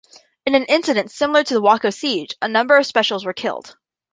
In 0.47 0.55
an 0.55 0.63
incident 0.65 1.11
similar 1.11 1.43
to 1.43 1.53
the 1.53 1.61
Waco 1.61 1.91
Siege, 1.91 2.35
a 2.41 2.47
number 2.47 2.75
of 2.75 2.87
Specials 2.87 3.23
were 3.23 3.33
killed. 3.33 3.77